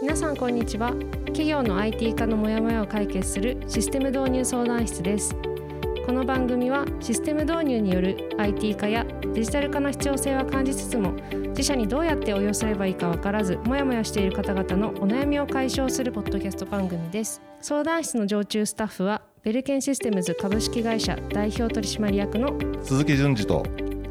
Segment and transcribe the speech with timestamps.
[0.00, 0.90] 皆さんこんにちは。
[1.26, 5.34] 企業の IT 化のモヤモヤを解決するシステム導入相談室です。
[6.06, 11.14] この番組はシステム導入による IT 化やデジタル化の必要性は感じつつも
[11.48, 17.42] 自社にどうやって応用すればいいか分からずモヤモヤしている方々のお悩みを解消するポッドキャスト番組です。
[17.60, 23.64] 相談室の常駐スタッフはベルケンシステムズ株式会社代表取締役の鈴木淳二と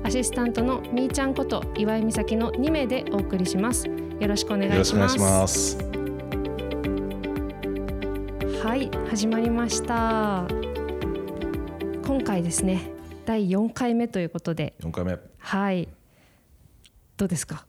[0.03, 3.89] アシスタントのみーちゃんこと岩井美咲の2名でお送りします
[4.19, 5.77] よろしくお願いします。
[8.63, 10.47] はい始まりました。
[12.05, 12.91] 今回ですね
[13.25, 14.73] 第4回目ということで。
[14.81, 15.17] 4回目。
[15.37, 15.87] はい。
[17.17, 17.66] どうですか？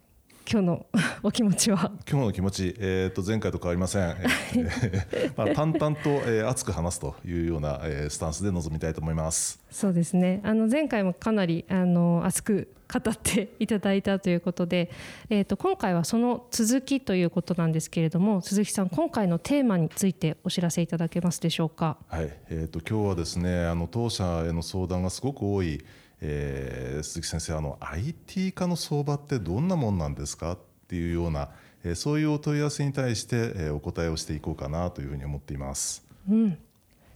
[0.50, 0.86] 今日の
[1.22, 1.92] お気持ちは？
[2.10, 9.60] 今日の気持ち、えー、と前回と変わりません、えー まあ、淡々と、えー、熱く話すというような、えー、スタンスで臨みたいと思います。
[9.70, 10.40] そうですね。
[10.44, 14.90] あの前回もかなりあの熱く語っていただいたということで、
[15.28, 21.98] えー、と今回はその続きということなんですけれども鈴木さん今回のテーマについてお知らせいただけますでしょうか？
[22.08, 25.84] はい、えー、と今日はですねあの当社への相談がすごく多い
[26.20, 31.50] えー、鈴木先生あの IT 化の相場ってどんなもんなんですかっていうような、
[31.84, 36.04] えー、そういうお問い合わせに対して、えー、お答えをしていこうかなというふうに思っています。
[36.28, 36.58] うん、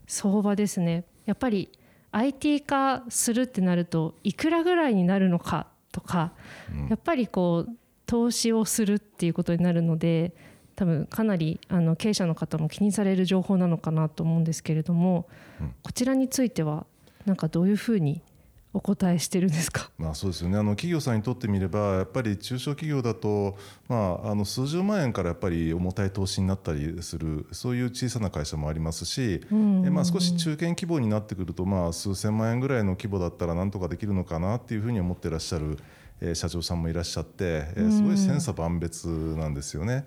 [0.07, 1.05] 相場ですね。
[1.27, 1.71] やっぱり
[2.13, 6.33] IT 化するってなるといくらぐらいになるのかとか、
[6.73, 7.71] うん、やっぱりこう
[8.07, 10.35] 投資をするっていうことになるので
[10.77, 15.27] 多分かなりあの経営者の方も気にされる情報なのかなと思うんですけれども、
[15.61, 16.87] うん、こちらについては
[17.25, 18.21] なんかどういうふうに
[18.75, 23.57] お答えしてるんですか、まあ、そうですよねあの企業さんにとってみればやっぱり中小企業だと、
[23.89, 35.79] まあ、あの数十万円からやっぱり重たい投資になったりするそういう小さな会社もありますし、うんうん、まあ、少し中堅規模になってくると、まあ、数千万円ぐらいの規模だったらなんとかできるのかなっていうふうに思ってらっしゃる。
[36.35, 40.05] 社長さんもいらっしゃって、えすごい千差万別なんですよね。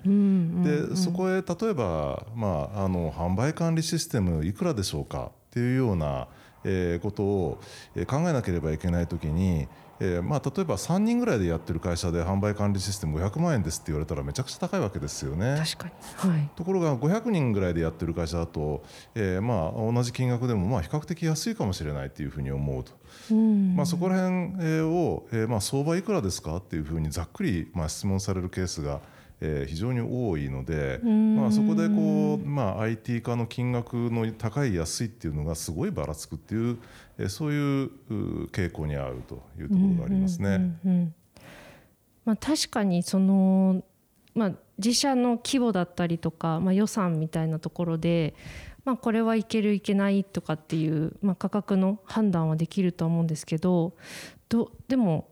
[0.64, 6.30] でそこへ例えば、まあ、あの販売管理システムいくらでしょうかっていうような
[6.66, 7.60] えことを
[8.08, 9.68] 考えなければいけない時に、
[10.00, 15.56] えー、まあ例えば3人ぐらいでやってる会社で販売管理システム500万円ですって言われたらめちゃくちゃ高いわけですよね。
[15.58, 18.84] 確かに、はい、ところが500人ぐらいでやってる会社だと、
[19.14, 22.92] えー、まあ同じ金額でもまあ比較的安いかもしれないっていうふうに思うと。
[23.76, 29.00] まあ、そこら辺を、えー、まあ相場いくらですかっていうふうにざっくりまあ質問されるケースが
[29.42, 36.78] えー、非常に多いので、まあ、そこでこう、まあ、IT 化の金額の高い安いっていうのがすごいばらつくっていう、
[37.18, 37.90] えー、そういう
[38.48, 41.14] 傾向にあるというところがありますね。
[42.24, 43.84] まあ、確かにその、
[44.34, 48.34] まあ、自社の規模だったりとか、まあ、予算みたいなところで、
[48.84, 53.94] まあ、これはいけるいけないとかっていう、まあ、価格の判断はできると思うんですけど
[54.48, 55.28] どでも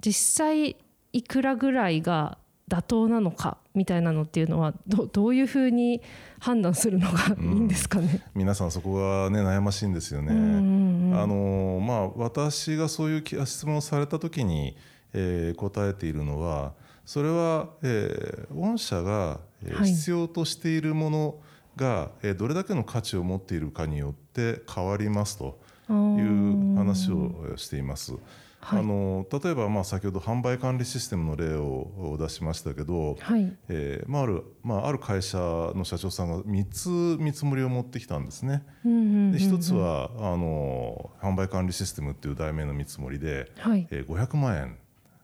[0.00, 0.76] 実際
[1.12, 2.38] いくらぐらいが
[2.70, 6.00] 妥当なのかみたいなのっていうのはどどういうふうに
[6.38, 10.30] 判断するのがいいんですかね、うん、皆さんそこがね悩ましいんですよね。
[10.32, 14.76] あのまあ、私がそういう質問をされた時に、
[15.12, 16.72] えー、答えているのは
[17.04, 19.40] それは、えー、御社が
[19.82, 21.34] 必要としているもの
[21.74, 25.58] が、はい、どれだけの価値を持っているかによって変わりますと
[25.92, 28.14] いう話をしています。
[28.62, 33.56] はい、あの例えばまあ先ほど販売管理システムの例を出しましたけど、はい。
[33.68, 38.62] えーまああるまあ、ある会社の社長さんが3つ見積もりを持ってきたんですね。
[38.84, 43.88] で1つはあの販売管理システムっていう題名の見積もりで、はい。
[43.90, 44.76] えー、500万円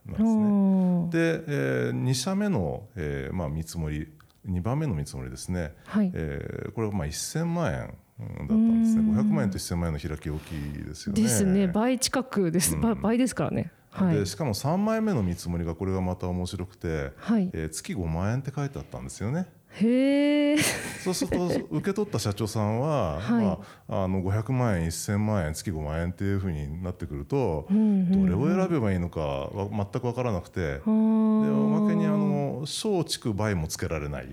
[0.06, 1.42] なんですね。
[1.42, 4.08] で、えー、2社目の、えーまあ、見積もり
[4.48, 6.10] 2番目の見積もりですね、はい。
[6.14, 9.02] えー、これはまあ1000万円だったんですね。
[9.02, 11.22] 500万円と1000万円の開き大きいですよね。
[11.22, 11.68] ですね。
[11.68, 13.72] 倍近くです、うん、倍ですからね。
[13.90, 17.50] はい、でしかも3枚目の見積もりがこれがまた面白くて、はい。
[17.52, 19.46] えー、月5万円って書いてあったんですよね。
[19.80, 20.58] へえ。
[20.58, 30.76] そうすると受け取った社長さんは、 はい、まあ、あの500万円1000万円月5万円っていうふうになってくると、うんうんうん、どれを選べばいいのか全く分からなくて。
[30.76, 34.28] でおまけにあの松竹倍もつけられない。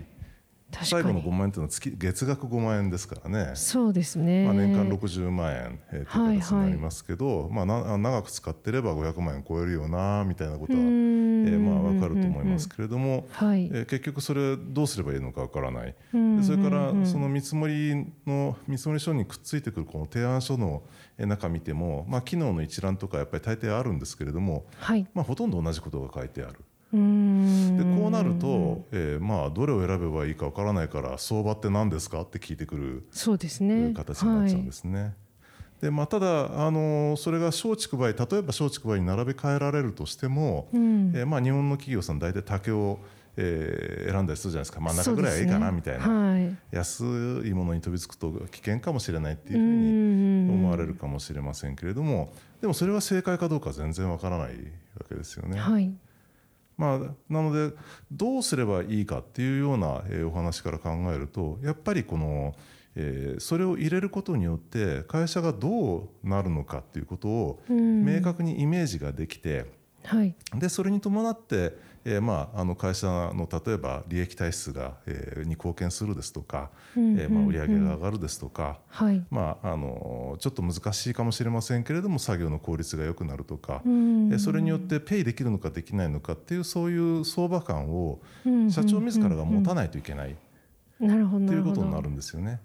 [0.81, 3.51] 最後の5万円というのは月月額5万円ですからね。
[3.55, 20.83] そうですね、まあ、年間60万円、えー、という形になりますけど、はいはい、まあ、な長く使ってれば500万円超えるよなみたいなことは、えー、まあ、分かると思いますけれども、はい、えー、結局それどうすればいいのか分からない、でそれからその見積もりの見積もり書にくっついてくるこの提案書の
[21.17, 25.07] 中見ても、まあ、機能の一覧とかやっぱり大抵あるんですけれども、はい。
[25.13, 26.55] まあ、ほとんど同じことが書いてある。
[26.93, 33.93] でこうなると、えー、まあどれを選べばいいかわからないから相場って何ですかって聞いてくるそうですね。
[33.95, 35.01] 形になっちゃうんですね。
[35.01, 35.13] はい。
[35.81, 42.99] でまあ、ただあのそれが松竹梅例えば松竹梅に並べ替えられるとしても、うん、えー、まあ、日本の企業さん大体竹を、
[43.35, 44.79] えー、選んだりするじゃないですか。
[44.79, 52.31] 真ん中ぐらいはいいかなみたいな、ねはい、安いものに飛びつくと危険かもしれないっていうふうに思われるかもしれませんけれども
[52.61, 54.53] でもそれは正解かどうか全然わからないわ
[55.09, 55.59] けですよね。
[55.59, 55.91] はい
[56.77, 56.99] まあ、
[57.29, 57.75] なので
[58.11, 62.55] どうすればいいかっていうような、えー、お話から考えるとやっぱりこの、
[62.95, 69.65] えー、それを入れることによって会社がどうなるのかっていうことを明確にイメージができて、
[70.05, 84.31] はい、でそれに伴ってえーまあ、あの会社の例えば利益体質が、えー、に貢献するですとか、うんうんうん、えー、まあ、売上が上がるですとか、はい、まあ、あのちょっと難しいかもしれませんけれども作業の効率が良くなるとか、うん。
[84.31, 88.19] うん、それによってペイできるのかできないのかっていうそういう相場感を
[88.69, 90.35] 社長自らが持たないといけない、
[91.00, 92.59] うんうん、っていうことになるんですよね。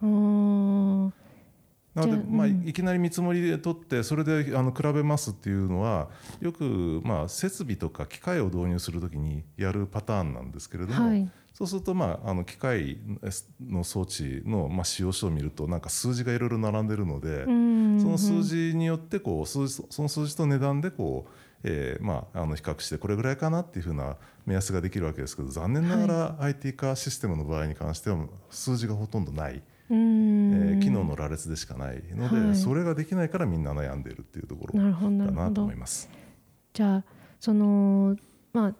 [1.99, 6.09] なので、まあ、いきなり見積もりで取ってそれであの比べますっていうのは
[6.41, 12.99] よく、まあ、設備とか機械を導入するときにやるパターンなんですけれども、はい、そうすると、まあ、あの機械
[13.61, 21.31] の装置の、まあ、使用書を見るとなんか数字がいろいろ並んでるので、その数字によってこう数字その数字と値段でこう
[21.65, 24.17] えーまあ、あの比較してこれぐらいかなっていうふうな
[24.47, 29.63] 目安ができるわけですけど残念ながら IT 化システムの場合に関しては数字がほとんどない。
[29.91, 34.85] えー、機能の羅列でしかないので、はい、それができないからみんな悩んでいるっていうところだ
[35.31, 36.11] なと思います。
[36.75, 37.05] じゃあ
[37.41, 38.17] その
[38.53, 38.75] まあ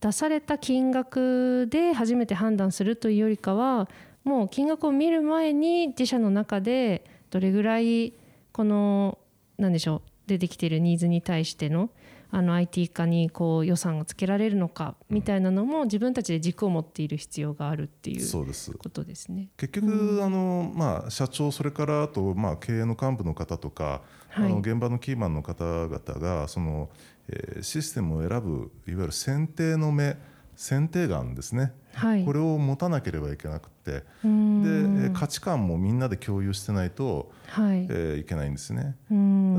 [0.00, 3.88] 出された金額で初めて判断するというよりかは
[4.24, 8.14] もう金額を見る前に自社の中でどれぐらい
[8.52, 9.18] この
[9.58, 11.90] 何でしょう出てきているニーズに対しての
[12.32, 18.32] あの IT 化にこう予算がつけられるのかみたいなのも自分たちで軸を持っている必要があるっていう
[18.78, 19.48] ことですね。
[19.56, 26.90] 結局、うん、あのまあ、社長それからあと、まあ、経営の幹部の方とか、はい、あの現場のキーマンの方々がその、
[27.28, 30.16] えー、システムを選ぶいわゆる選定の目
[30.60, 33.80] 選定眼ですね、はい、これを持たなければいけなくて。
[33.90, 37.86] で価値観もみんなで共有してないと、はい。
[37.88, 38.94] えー、いけないんですね。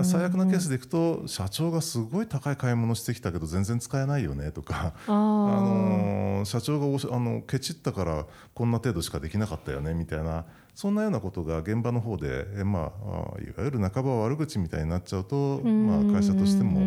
[0.04, 10.46] 最悪なケースでいくと社長がすごい高い買い物してきたけど全然使えないよねとかあのー、社長があのケチったからこんな程度しかできなかったよねみたいな
[10.82, 16.84] そんなようなことが現場の方で、えまあ、いわゆる半ば悪口みたいになっちゃうと、まあ、会社としても、え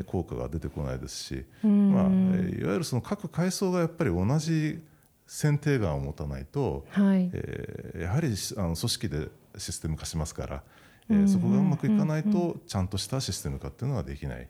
[0.00, 4.80] ー、効果が出てこないですし、まあ、いわゆるその各階層がやっぱり同じ
[5.24, 10.62] 選定眼を持たないと、はい、えー、やはりあの組織でシステム化しますから、
[11.08, 14.48] えー、そこがうまくいかないとちゃんとしたシステム化っていうのはできない。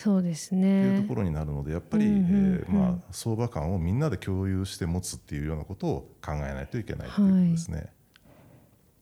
[0.00, 0.96] そうですね。
[0.96, 7.76] いうところになるのでやっぱり、うんうんうん、えー、まあ、相場感をみんなで共有して持つっていうようなことを考えないといけないということですね。
[7.76, 7.88] はい、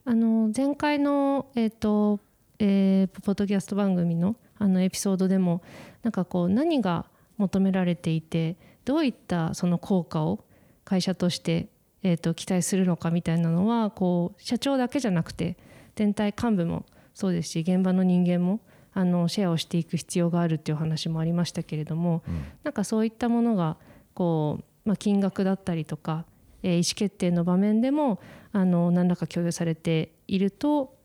[0.07, 2.19] あの前回の、えーと
[2.59, 5.63] えー、ポッドキャスト番組のあのエピソードでも
[6.03, 7.07] なんかこう何が
[7.37, 10.45] 求められていてどういったその効果を
[10.85, 11.69] 会社として、
[12.03, 15.57] えー、と期待するのかみたいなのはこう社長だけじゃなくて
[15.95, 18.59] 全体幹部もそうですし現場の人間も
[18.99, 23.77] あのシェアをしていく必要があるっていう話もありましたけれども、うん、なんかそういったものが
[24.13, 26.25] こう、まあ、金額だったりとか、
[26.65, 28.19] えー、意思決定の場面でも
[28.51, 30.97] あの何らか共有されていると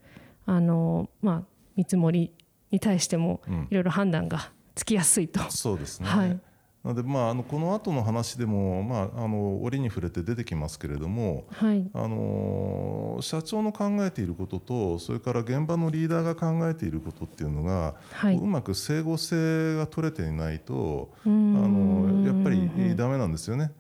[0.48, 1.44] あの、まあ、
[1.76, 2.32] 見積もり
[2.72, 5.44] に対してもいろいろ判断がつきやすいと。
[5.44, 6.40] うん、そうですね、はい
[6.84, 23.72] なので、まあ、あのこの後の話でも、まあ、あの折に触れて出てきますけれども、はい、あの社長の考えていることとそれから現場のリーダーが考えていることっていうのが、はい、うまく整合性が取れていないとあのやっぱりダメなんですよね。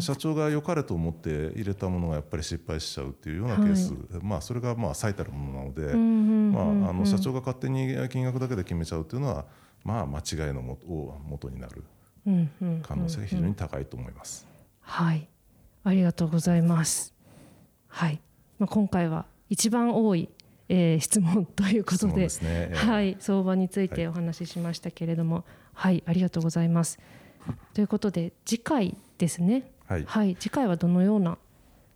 [0.00, 9.46] 社長が良かれと思って入れたものがやっぱり失敗しちゃうっていうようなケース、はい、まあ、それがまあ最たるものなので、まあ、あの社長が勝手に金額だけで決めちゃうっていうのは、
[9.82, 10.78] まあ、間違いのも
[11.26, 11.84] 元になる。
[12.82, 14.46] 可能性が非常に高いと思います。
[14.80, 15.28] はい、
[15.84, 17.14] ありがとうございます。
[17.88, 18.20] はい、
[18.58, 20.28] まあ、今回は一番多い、
[20.68, 26.98] えー、質問ということで、でね、はい、相場についてお話ししましたけれども、はい、はい、ありがとうございます。
[27.74, 29.70] ということで次回ですね。
[29.86, 31.38] はい、はい、次回はどのような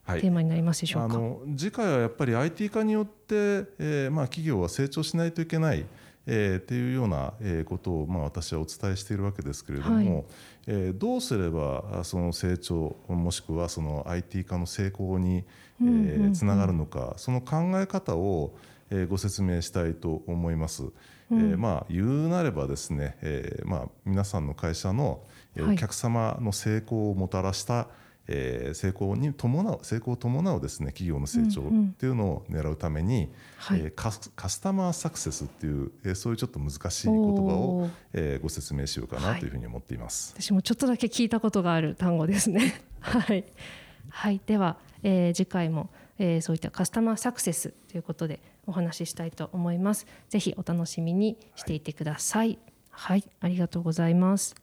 [0.07, 1.15] テーマになりますでしょうか？
[1.15, 5.85] あの次回はやっぱり IT 化によって、えー、まあ企業は成長しないといけない。
[6.27, 7.33] えー、っていうような
[7.65, 10.25] ことを、まあ、私はお伝えしているわけですけれども、はい、
[10.67, 15.45] えー、どうすればその成長もしくはその IT 化の成功に、
[15.81, 18.55] えー、つながるのか、その考え方を、
[18.91, 20.85] えー、ご説明したいと思います。
[21.31, 25.23] うん、えー、まあ、言うなればですね、えーまあ、皆さんの会社の
[25.59, 27.89] お客様の成功をもたらした、
[28.33, 31.65] えー、成功に伴う成功を伴うですね企業の成長っ
[31.99, 33.29] ていうのを狙うために、
[33.71, 42.81] うんうん、えー、カスタマーサクセスっていう、えー、そういうちょっと難しい言葉を、えー、ご説明しようかなというふうに思っています、はい、私もちょっとだけ聞いたことがある単語ですね。
[43.01, 43.45] はい、
[44.09, 50.07] はい、では、えー、次回も、えー、そういったカスタマーサクセスということでお話ししたいと思います。
[50.29, 52.59] ぜひお楽しみにしていてください、
[52.91, 54.55] はい、はい、ありがとうございます。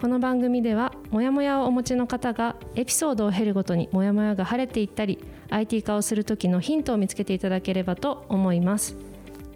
[0.00, 5.18] この番組ではモヤモヤをお持ちの方がエピソードを経るごとにモヤモヤが晴れていったり
[5.50, 8.96] IT 化をする時のヒントを見つけていただければと思います。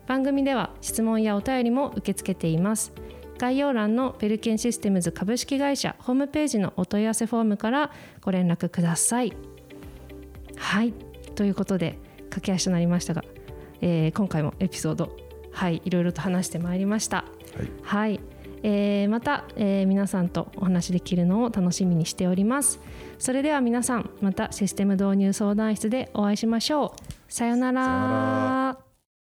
[0.06, 2.92] 番組では質問やお便りも受け付けています。
[3.38, 7.90] 概要欄のペルケンシステムズ株式会社ホームページのお問い合わせフォームから
[8.20, 9.32] ご連絡ください。
[10.56, 10.94] はい。
[11.34, 11.98] ということで
[12.30, 13.24] 駆け足となりましたが、
[13.80, 15.16] えー、今回もエピソード
[15.50, 17.24] はいいろいろと話してまいりました。
[17.82, 18.20] はい、はい
[18.62, 22.80] えー、また、えー、皆さんとお話できるのを楽しみにしております。
[23.18, 27.32] それでは皆さんまたシステム導入相談室でお会いしましょう。
[27.32, 28.41] さようなら。